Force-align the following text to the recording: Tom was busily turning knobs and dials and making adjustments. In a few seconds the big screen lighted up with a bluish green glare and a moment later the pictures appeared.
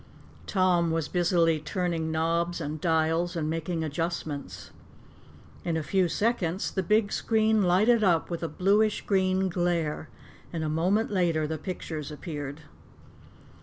Tom 0.47 0.89
was 0.89 1.07
busily 1.07 1.59
turning 1.59 2.11
knobs 2.11 2.59
and 2.59 2.81
dials 2.81 3.35
and 3.35 3.47
making 3.47 3.83
adjustments. 3.83 4.71
In 5.63 5.77
a 5.77 5.83
few 5.83 6.07
seconds 6.07 6.71
the 6.71 6.81
big 6.81 7.11
screen 7.11 7.61
lighted 7.61 8.03
up 8.03 8.27
with 8.31 8.41
a 8.41 8.47
bluish 8.49 9.01
green 9.05 9.47
glare 9.47 10.09
and 10.51 10.63
a 10.63 10.69
moment 10.69 11.11
later 11.11 11.45
the 11.45 11.59
pictures 11.59 12.09
appeared. 12.09 12.61